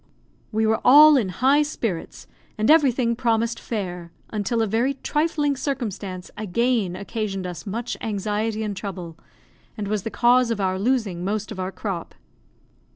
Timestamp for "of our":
10.49-10.79, 11.51-11.71